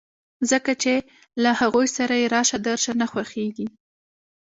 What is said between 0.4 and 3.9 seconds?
ځکه چې له هغوی سره یې راشه درشه نه خوښېږي